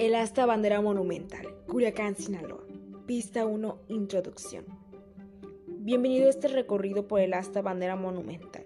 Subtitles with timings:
[0.00, 2.64] El asta bandera monumental, Culiacán, Sinaloa.
[3.04, 4.64] Pista 1, Introducción.
[5.66, 8.64] Bienvenido a este recorrido por el asta bandera monumental,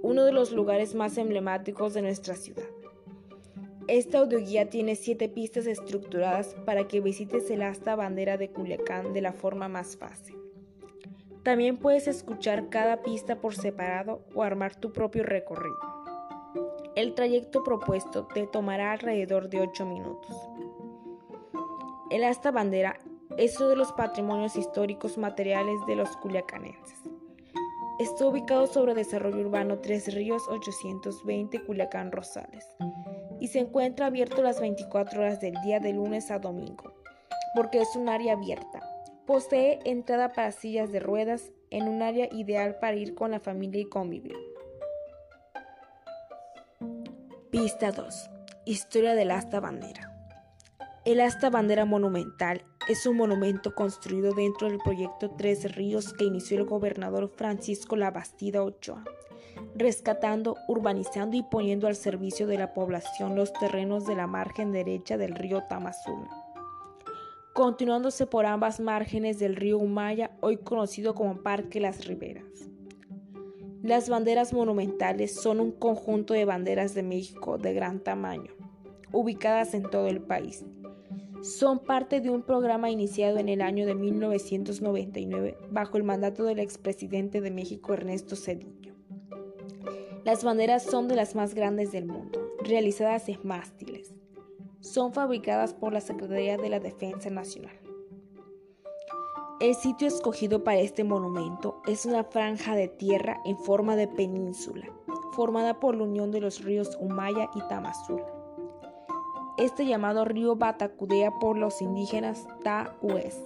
[0.00, 2.68] uno de los lugares más emblemáticos de nuestra ciudad.
[3.88, 9.22] Esta audioguía tiene siete pistas estructuradas para que visites el asta bandera de Culiacán de
[9.22, 10.36] la forma más fácil.
[11.42, 15.97] También puedes escuchar cada pista por separado o armar tu propio recorrido.
[16.98, 20.34] El trayecto propuesto te tomará alrededor de 8 minutos.
[22.10, 22.98] El asta bandera
[23.36, 26.98] es uno de los patrimonios históricos materiales de los culiacanenses.
[28.00, 32.66] Está ubicado sobre Desarrollo Urbano Tres Ríos 820 Culiacán Rosales
[33.38, 36.94] y se encuentra abierto las 24 horas del día de lunes a domingo,
[37.54, 38.82] porque es un área abierta.
[39.24, 43.82] Posee entrada para sillas de ruedas en un área ideal para ir con la familia
[43.82, 44.57] y convivir.
[47.60, 48.30] Pista 2.
[48.66, 50.12] Historia del asta bandera.
[51.04, 56.58] El asta bandera monumental es un monumento construido dentro del proyecto Tres Ríos que inició
[56.58, 59.02] el gobernador Francisco Labastida Ochoa,
[59.74, 65.16] rescatando, urbanizando y poniendo al servicio de la población los terrenos de la margen derecha
[65.16, 66.30] del río Tamazula,
[67.54, 72.68] continuándose por ambas márgenes del río Humaya, hoy conocido como Parque Las Riberas.
[73.88, 78.52] Las banderas monumentales son un conjunto de banderas de México de gran tamaño,
[79.12, 80.62] ubicadas en todo el país.
[81.40, 86.58] Son parte de un programa iniciado en el año de 1999 bajo el mandato del
[86.58, 88.92] expresidente de México Ernesto Cedillo.
[90.22, 94.12] Las banderas son de las más grandes del mundo, realizadas en mástiles.
[94.80, 97.87] Son fabricadas por la Secretaría de la Defensa Nacional.
[99.60, 104.86] El sitio escogido para este monumento es una franja de tierra en forma de península,
[105.32, 108.24] formada por la unión de los ríos Humaya y Tamazula.
[109.56, 113.36] Este llamado río Batacudea por los indígenas Tahues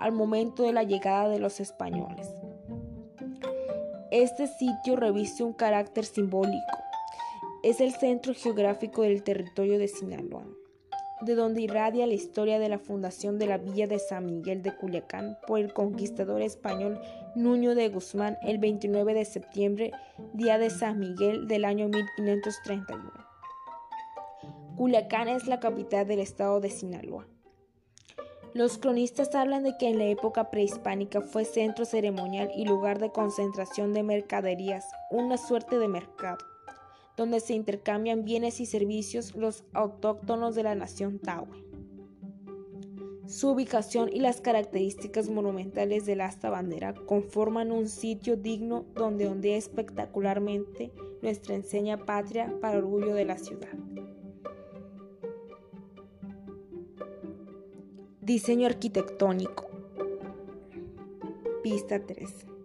[0.00, 2.30] al momento de la llegada de los españoles.
[4.10, 6.76] Este sitio reviste un carácter simbólico.
[7.62, 10.44] Es el centro geográfico del territorio de Sinaloa
[11.20, 14.74] de donde irradia la historia de la fundación de la villa de San Miguel de
[14.74, 17.00] Culiacán por el conquistador español
[17.34, 19.92] Nuño de Guzmán el 29 de septiembre,
[20.32, 23.12] día de San Miguel del año 1531.
[24.76, 27.26] Culiacán es la capital del estado de Sinaloa.
[28.52, 33.10] Los cronistas hablan de que en la época prehispánica fue centro ceremonial y lugar de
[33.10, 36.55] concentración de mercaderías, una suerte de mercado
[37.16, 41.66] donde se intercambian bienes y servicios los autóctonos de la nación Tawe.
[43.26, 49.56] Su ubicación y las características monumentales del asta bandera conforman un sitio digno donde ondea
[49.56, 53.72] espectacularmente nuestra enseña patria para orgullo de la ciudad.
[58.20, 59.66] Diseño arquitectónico.
[61.62, 62.55] Pista 3.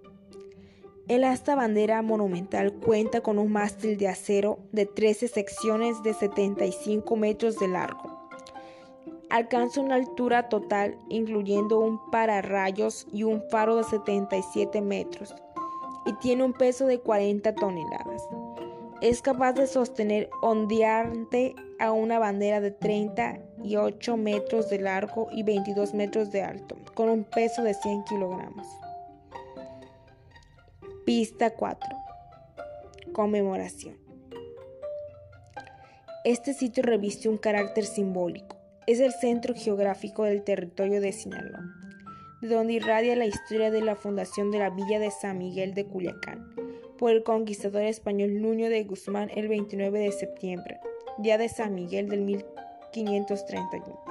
[1.07, 7.15] El asta bandera monumental cuenta con un mástil de acero de 13 secciones de 75
[7.15, 8.29] metros de largo.
[9.29, 15.33] Alcanza una altura total, incluyendo un pararrayos y un faro de 77 metros,
[16.05, 18.23] y tiene un peso de 40 toneladas.
[19.01, 25.93] Es capaz de sostener ondeante a una bandera de 38 metros de largo y 22
[25.93, 28.80] metros de alto, con un peso de 100 kilogramos.
[31.05, 31.89] Pista 4.
[33.11, 33.97] Conmemoración.
[36.23, 38.55] Este sitio reviste un carácter simbólico.
[38.85, 41.63] Es el centro geográfico del territorio de Sinaloa,
[42.43, 45.87] de donde irradia la historia de la fundación de la villa de San Miguel de
[45.87, 46.53] Culiacán
[46.99, 50.79] por el conquistador español Nuño de Guzmán el 29 de septiembre,
[51.17, 54.03] día de San Miguel del 1531.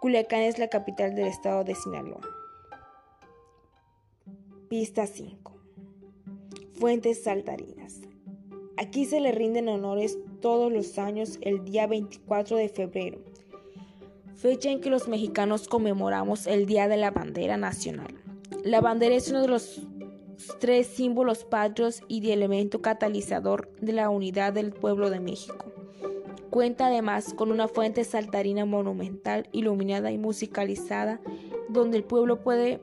[0.00, 2.22] Culiacán es la capital del estado de Sinaloa.
[4.70, 5.55] Pista 5.
[6.78, 8.02] Fuentes saltarinas.
[8.76, 13.18] Aquí se le rinden honores todos los años el día 24 de febrero,
[14.34, 18.14] fecha en que los mexicanos conmemoramos el Día de la Bandera Nacional.
[18.62, 19.86] La bandera es uno de los
[20.60, 25.72] tres símbolos patrios y de elemento catalizador de la unidad del pueblo de México.
[26.50, 31.22] Cuenta además con una fuente saltarina monumental, iluminada y musicalizada,
[31.70, 32.82] donde el pueblo puede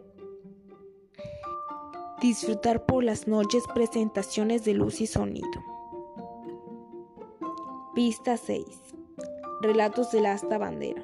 [2.24, 5.62] disfrutar por las noches presentaciones de luz y sonido.
[7.94, 8.66] Pista 6.
[9.62, 11.04] Relatos del asta bandera.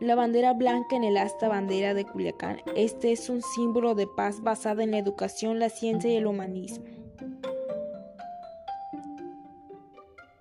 [0.00, 2.60] La bandera blanca en el asta bandera de Culiacán.
[2.76, 6.84] Este es un símbolo de paz basada en la educación, la ciencia y el humanismo.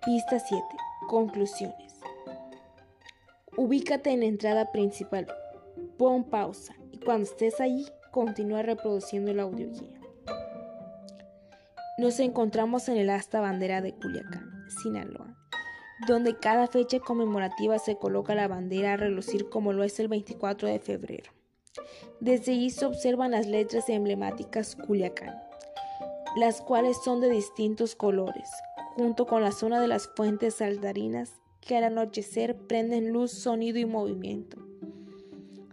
[0.05, 0.61] Pista 7.
[1.07, 2.01] Conclusiones.
[3.55, 5.27] Ubícate en la entrada principal,
[5.97, 7.87] pon pausa y cuando estés allí,
[8.17, 10.01] continúa reproduciendo la audioguía.
[11.99, 15.37] Nos encontramos en el asta bandera de Culiacán, Sinaloa,
[16.07, 20.67] donde cada fecha conmemorativa se coloca la bandera a relucir como lo es el 24
[20.67, 21.31] de febrero.
[22.19, 25.39] Desde allí se observan las letras emblemáticas Culiacán,
[26.37, 28.49] las cuales son de distintos colores,
[28.95, 33.85] junto con la zona de las fuentes saltarinas que al anochecer prenden luz, sonido y
[33.85, 34.66] movimiento.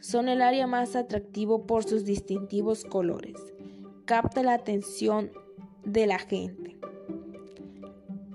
[0.05, 3.41] Son el área más atractivo por sus distintivos colores.
[4.05, 5.33] Capta la atención
[5.83, 6.77] de la gente.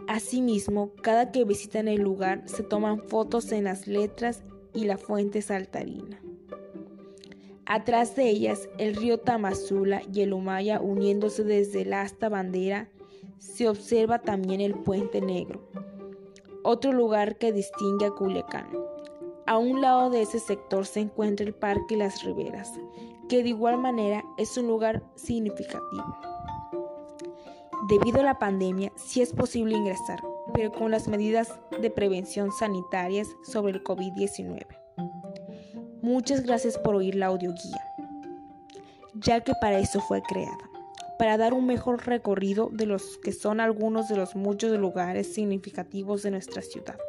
[0.08, 4.42] Asimismo, cada que visitan el lugar se toman fotos en las letras
[4.74, 6.20] y la fuente saltarina.
[7.68, 12.90] Atrás de ellas, el río Tamazula y el Humaya uniéndose desde el asta bandera,
[13.38, 15.62] se observa también el Puente Negro,
[16.64, 18.70] otro lugar que distingue a Culiacán.
[19.50, 22.72] A un lado de ese sector se encuentra el Parque Las Riberas,
[23.28, 26.16] que de igual manera es un lugar significativo.
[27.88, 30.22] Debido a la pandemia, sí es posible ingresar,
[30.54, 31.52] pero con las medidas
[31.82, 34.68] de prevención sanitarias sobre el COVID-19.
[36.04, 37.84] Muchas gracias por oír la audioguía,
[39.16, 40.70] ya que para eso fue creada,
[41.18, 46.22] para dar un mejor recorrido de los que son algunos de los muchos lugares significativos
[46.22, 47.00] de nuestra ciudad.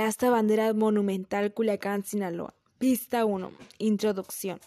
[0.00, 2.54] Asta bandera monumental Culiacán, Sinaloa.
[2.78, 3.52] Pista 1.
[3.78, 4.58] Introducción.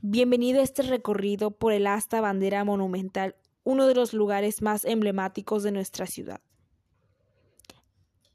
[0.00, 5.62] Bienvenido a este recorrido por el asta bandera monumental uno de los lugares más emblemáticos
[5.62, 6.40] de nuestra ciudad.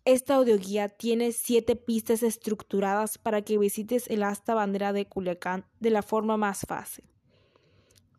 [0.06, 5.92] Esta audioguía tiene siete pistas estructuradas para que visites el asta bandera de Culiacán de
[5.92, 7.06] la forma más fácil.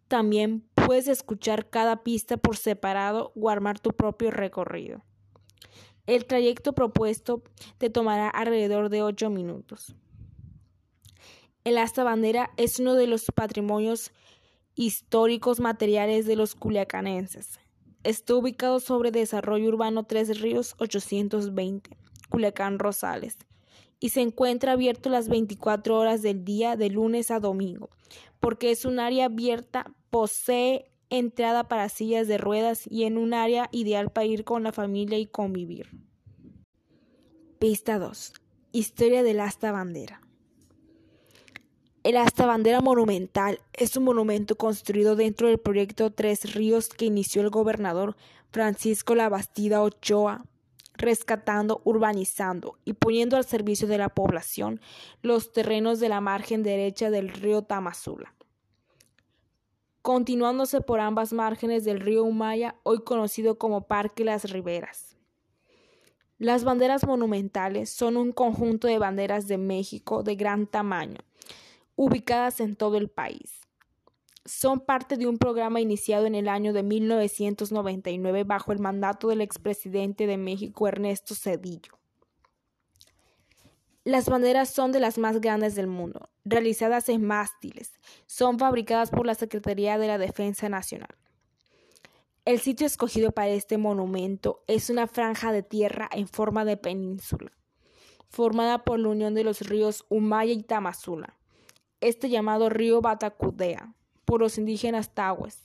[0.06, 5.02] También puedes escuchar cada pista por separado o armar tu propio recorrido.
[6.06, 7.42] El trayecto propuesto
[7.78, 9.94] te tomará alrededor de 8 minutos.
[11.62, 14.12] El asta bandera es uno de los patrimonios
[14.74, 17.60] históricos materiales de los culiacanenses.
[18.02, 21.98] Está ubicado sobre Desarrollo Urbano Tres Ríos 820,
[22.30, 23.36] Culiacán Rosales,
[23.98, 27.90] y se encuentra abierto las 24 horas del día de lunes a domingo,
[28.40, 33.68] porque es un área abierta, posee entrada para sillas de ruedas y en un área
[33.72, 35.88] ideal para ir con la familia y convivir.
[37.58, 38.32] Pista 2.
[38.72, 40.22] Historia del asta bandera.
[42.02, 47.42] El asta bandera monumental es un monumento construido dentro del proyecto Tres Ríos que inició
[47.42, 48.16] el gobernador
[48.50, 50.44] Francisco Labastida Ochoa,
[50.94, 54.80] rescatando, urbanizando y poniendo al servicio de la población
[55.20, 58.34] los terrenos de la margen derecha del río Tamazula.
[60.02, 65.18] Continuándose por ambas márgenes del río Humaya, hoy conocido como Parque Las Riberas.
[66.38, 71.18] Las banderas monumentales son un conjunto de banderas de México de gran tamaño,
[71.96, 73.60] ubicadas en todo el país.
[74.46, 79.42] Son parte de un programa iniciado en el año de 1999 bajo el mandato del
[79.42, 81.99] expresidente de México Ernesto Cedillo.
[84.04, 87.92] Las banderas son de las más grandes del mundo, realizadas en mástiles.
[88.26, 91.16] Son fabricadas por la Secretaría de la Defensa Nacional.
[92.44, 97.52] El sitio escogido para este monumento es una franja de tierra en forma de península,
[98.28, 101.36] formada por la unión de los ríos Humaya y Tamazula
[102.00, 105.64] este llamado río Batacudea por los indígenas tahues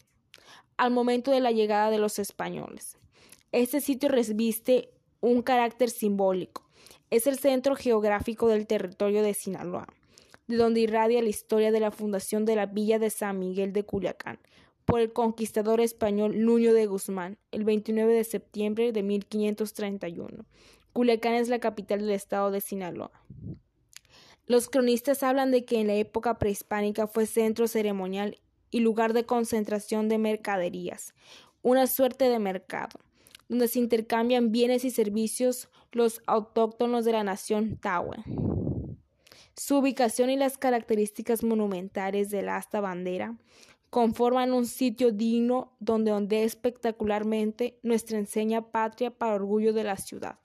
[0.77, 2.97] al momento de la llegada de los españoles.
[3.53, 6.64] Este sitio reviste un carácter simbólico.
[7.11, 9.87] Es el centro geográfico del territorio de Sinaloa,
[10.47, 13.83] de donde irradia la historia de la fundación de la villa de San Miguel de
[13.83, 14.39] Culiacán
[14.85, 20.45] por el conquistador español Nuño de Guzmán el 29 de septiembre de 1531.
[20.93, 23.11] Culiacán es la capital del estado de Sinaloa.
[24.47, 28.37] Los cronistas hablan de que en la época prehispánica fue centro ceremonial
[28.69, 31.15] y lugar de concentración de mercaderías,
[31.63, 32.99] una suerte de mercado,
[33.49, 38.17] donde se intercambian bienes y servicios los autóctonos de la nación Tawe.
[39.55, 43.37] Su ubicación y las características monumentales del asta bandera
[43.89, 50.37] conforman un sitio digno donde ondea espectacularmente nuestra enseña patria para orgullo de la ciudad.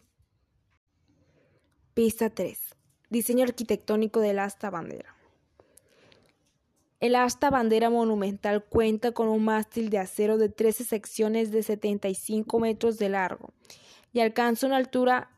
[1.95, 2.77] Pista 3.
[3.09, 5.17] Diseño arquitectónico del asta bandera.
[7.01, 12.61] El asta bandera monumental cuenta con un mástil de acero de 13 secciones de 75
[12.61, 13.53] metros de largo
[14.13, 15.31] y alcanza una altura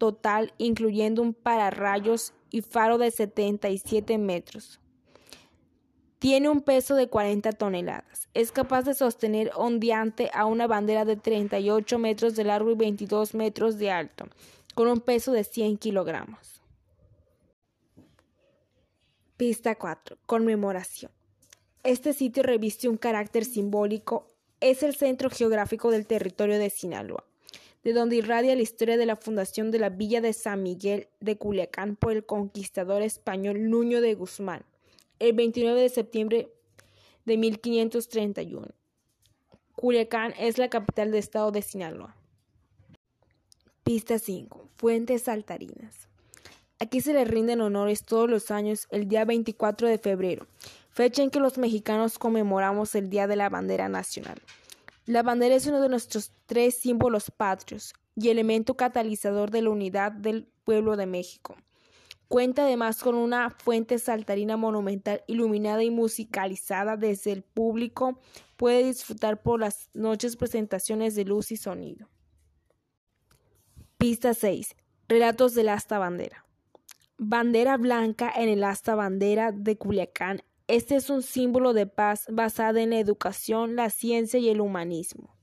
[0.00, 4.80] total incluyendo un pararrayos y faro de 77 metros.
[6.18, 8.28] Tiene un peso de 40 toneladas.
[8.32, 13.34] Es capaz de sostener ondeante a una bandera de 38 metros de largo y 22
[13.34, 14.26] metros de alto,
[14.74, 16.62] con un peso de 100 kilogramos.
[19.36, 20.16] Pista 4.
[20.24, 21.12] Conmemoración.
[21.82, 24.28] Este sitio reviste un carácter simbólico.
[24.60, 27.24] Es el centro geográfico del territorio de Sinaloa,
[27.84, 31.36] de donde irradia la historia de la fundación de la villa de San Miguel de
[31.36, 34.64] Culiacán por el conquistador español Nuño de Guzmán
[35.20, 36.52] el 29 de septiembre
[37.26, 38.68] de 1531.
[39.76, 42.16] Culiacán es la capital del estado de Sinaloa.
[43.84, 44.68] Pista 5.
[44.76, 46.08] Fuentes saltarinas.
[46.78, 50.46] Aquí se le rinden honores todos los años el día 24 de febrero,
[50.90, 54.40] fecha en que los mexicanos conmemoramos el Día de la Bandera Nacional.
[55.06, 60.12] La bandera es uno de nuestros tres símbolos patrios y elemento catalizador de la unidad
[60.12, 61.56] del pueblo de México.
[62.28, 68.20] Cuenta además con una fuente saltarina monumental iluminada y musicalizada desde el público.
[68.56, 72.08] Puede disfrutar por las noches presentaciones de luz y sonido.
[73.98, 74.76] Pista 6.
[75.08, 76.46] Relatos del asta bandera.
[77.18, 80.42] Bandera blanca en el asta bandera de Culiacán.
[80.70, 85.34] Este es un símbolo de paz basada en la educación, la ciencia y el humanismo.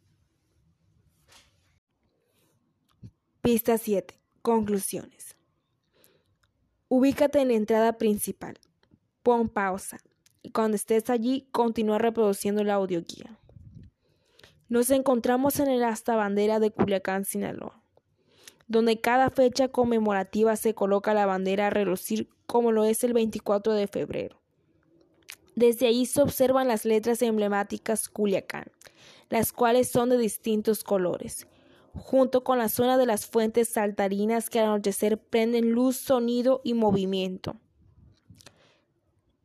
[3.41, 4.17] Pista 7.
[4.41, 5.35] Conclusiones.
[6.87, 8.57] Ubícate en la entrada principal.
[9.21, 9.97] Pon pausa
[10.43, 13.37] y cuando estés allí continúa reproduciendo la audioguía.
[14.69, 17.83] Nos encontramos en el asta bandera de Culiacán, Sinaloa,
[18.69, 23.73] donde cada fecha conmemorativa se coloca la bandera a relucir como lo es el 24
[23.73, 24.46] de febrero.
[25.57, 28.71] Desde allí se observan las letras emblemáticas Culiacán,
[29.29, 31.47] las cuales son de distintos colores
[31.97, 36.75] junto con la zona de las fuentes saltarinas que al anochecer prenden luz, sonido y
[36.75, 37.55] movimiento.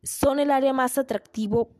[0.03, 1.71] Son el área más atractivo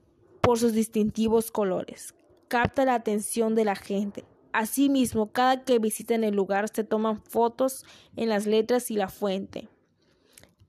[0.41, 2.15] por sus distintivos colores.
[2.47, 4.25] Capta la atención de la gente.
[4.51, 7.85] Asimismo, cada que visitan el lugar se toman fotos
[8.15, 9.67] en las letras y la fuente.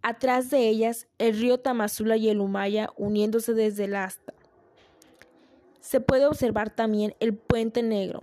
[0.06, 4.34] Atrás de ellas, el río Tamazula y el Humaya uniéndose desde el asta.
[5.80, 8.20] Se puede observar también el puente negro,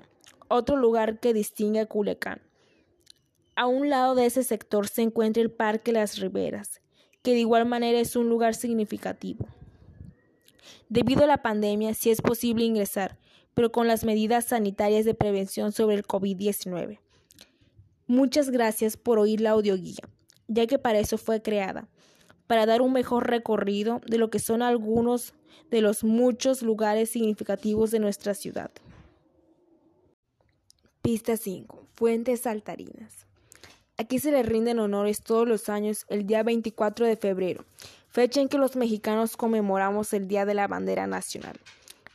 [0.47, 2.39] otro lugar que distingue a Culiacán.
[3.55, 6.81] A un lado de ese sector se encuentra el Parque Las Riberas,
[7.23, 9.47] que de igual manera es un lugar significativo.
[10.87, 13.17] Debido a la pandemia, sí es posible ingresar,
[13.55, 16.99] pero con las medidas sanitarias de prevención sobre el COVID-19.
[18.05, 20.03] Muchas gracias por oír la audioguía,
[20.51, 21.87] ya que para eso fue creada,
[22.45, 25.33] para dar un mejor recorrido de lo que son algunos
[25.69, 28.71] de los muchos lugares significativos de nuestra ciudad.
[31.01, 31.87] Pista 5.
[31.95, 33.25] Fuentes saltarinas.
[33.97, 37.65] Aquí se le rinden honores todos los años el día 24 de febrero,
[38.09, 41.59] fecha en que los mexicanos conmemoramos el Día de la Bandera Nacional.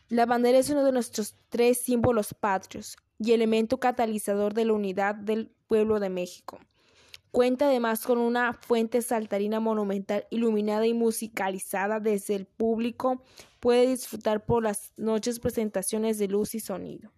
[0.08, 5.14] La bandera es uno de nuestros tres símbolos patrios y elemento catalizador de la unidad
[5.14, 6.58] del pueblo de México.
[7.30, 13.22] Cuenta además con una fuente saltarina monumental iluminada y musicalizada desde el público.
[13.60, 17.12] Puede disfrutar por las noches presentaciones de luz y sonido.